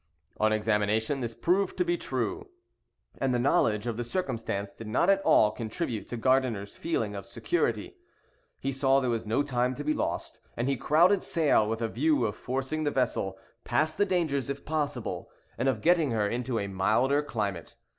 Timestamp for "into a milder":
16.27-17.21